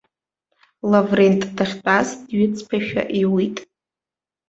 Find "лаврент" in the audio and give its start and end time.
0.91-1.41